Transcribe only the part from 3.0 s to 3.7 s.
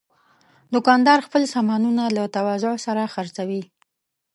خرڅوي.